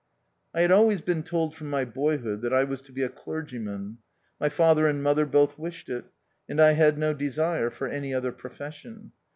[0.55, 3.07] I had always been told from my boy hood that I was to be a
[3.07, 3.99] clergyman;
[4.39, 6.05] my lather and mother both wished it;
[6.49, 9.11] and I had no desire for any other profession.